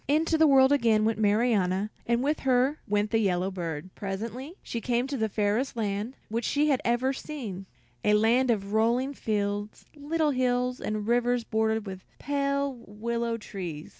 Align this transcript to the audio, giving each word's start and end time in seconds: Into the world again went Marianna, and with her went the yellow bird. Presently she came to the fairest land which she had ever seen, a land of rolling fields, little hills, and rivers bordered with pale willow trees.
Into 0.07 0.35
the 0.35 0.47
world 0.47 0.71
again 0.71 1.05
went 1.05 1.19
Marianna, 1.19 1.91
and 2.07 2.23
with 2.23 2.39
her 2.39 2.79
went 2.87 3.11
the 3.11 3.19
yellow 3.19 3.51
bird. 3.51 3.93
Presently 3.93 4.55
she 4.63 4.81
came 4.81 5.05
to 5.05 5.15
the 5.15 5.29
fairest 5.29 5.77
land 5.77 6.15
which 6.27 6.43
she 6.43 6.69
had 6.69 6.81
ever 6.83 7.13
seen, 7.13 7.67
a 8.03 8.15
land 8.15 8.49
of 8.49 8.73
rolling 8.73 9.13
fields, 9.13 9.85
little 9.95 10.31
hills, 10.31 10.81
and 10.81 11.05
rivers 11.07 11.43
bordered 11.43 11.85
with 11.85 12.03
pale 12.17 12.79
willow 12.87 13.37
trees. 13.37 13.89